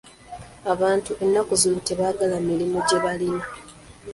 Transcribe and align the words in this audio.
Abantu 0.73 1.11
ennaku 1.23 1.53
zino 1.61 1.79
tebaagala 1.87 2.35
mirimu 2.49 2.77
gye 2.87 2.97
balina. 3.03 3.45